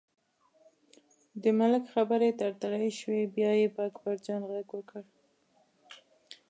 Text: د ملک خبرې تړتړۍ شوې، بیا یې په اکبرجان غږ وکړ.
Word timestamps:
د 1.43 1.43
ملک 1.59 1.83
خبرې 1.93 2.29
تړتړۍ 2.39 2.89
شوې، 2.99 3.21
بیا 3.35 3.51
یې 3.61 3.67
په 3.75 3.81
اکبرجان 3.89 4.41
غږ 4.51 4.67
وکړ. 4.77 5.01